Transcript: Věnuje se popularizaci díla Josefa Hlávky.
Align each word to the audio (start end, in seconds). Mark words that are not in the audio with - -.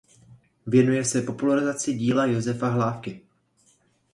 Věnuje 0.67 1.05
se 1.05 1.21
popularizaci 1.21 1.93
díla 1.93 2.25
Josefa 2.25 2.67
Hlávky. 2.69 3.21